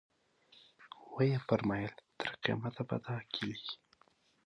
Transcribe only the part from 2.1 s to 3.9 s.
تر قیامته به دا کیلي.